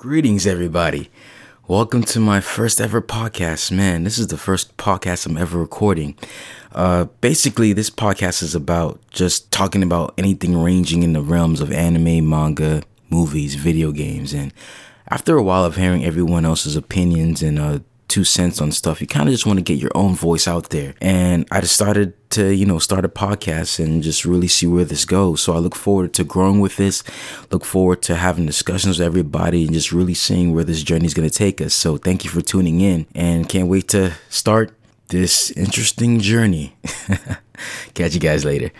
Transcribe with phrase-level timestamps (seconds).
[0.00, 1.10] Greetings, everybody.
[1.68, 3.70] Welcome to my first ever podcast.
[3.70, 6.16] Man, this is the first podcast I'm ever recording.
[6.72, 11.70] Uh, basically, this podcast is about just talking about anything ranging in the realms of
[11.70, 14.32] anime, manga, movies, video games.
[14.32, 14.54] And
[15.08, 17.80] after a while of hearing everyone else's opinions and uh,
[18.10, 19.00] two cents on stuff.
[19.00, 20.94] You kind of just want to get your own voice out there.
[21.00, 24.84] And I just started to, you know, start a podcast and just really see where
[24.84, 25.42] this goes.
[25.42, 27.02] So I look forward to growing with this,
[27.50, 31.14] look forward to having discussions with everybody and just really seeing where this journey is
[31.14, 31.72] going to take us.
[31.72, 34.72] So thank you for tuning in and can't wait to start
[35.08, 36.76] this interesting journey.
[37.94, 38.70] Catch you guys later.